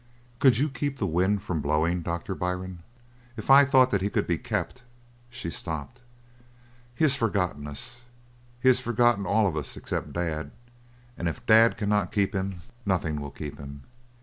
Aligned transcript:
"Could 0.39 0.57
you 0.57 0.67
keep 0.67 0.97
the 0.97 1.05
wind 1.05 1.43
from 1.43 1.61
blowing, 1.61 2.01
Doctor 2.01 2.33
Byrne? 2.33 2.81
If 3.37 3.51
I 3.51 3.63
thought 3.65 3.91
that 3.91 4.01
he 4.01 4.09
could 4.09 4.25
be 4.25 4.39
kept" 4.39 4.81
she 5.29 5.51
stopped. 5.51 6.01
"He 6.95 7.03
has 7.03 7.15
forgotten 7.15 7.67
us. 7.67 8.01
He 8.59 8.67
has 8.67 8.79
forgotten 8.79 9.27
all 9.27 9.45
of 9.45 9.55
us 9.55 9.77
except 9.77 10.11
Dad. 10.13 10.49
And 11.19 11.27
if 11.27 11.45
Dad 11.45 11.77
cannot 11.77 12.11
keep 12.11 12.33
him, 12.33 12.61
nothing 12.83 13.21
will 13.21 13.29
keep 13.29 13.59
him. 13.59 13.83